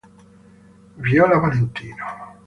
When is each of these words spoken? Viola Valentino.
Viola 1.05 1.37
Valentino. 1.37 2.05